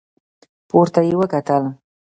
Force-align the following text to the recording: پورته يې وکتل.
پورته 0.69 0.99
يې 1.07 1.13
وکتل. 1.19 1.63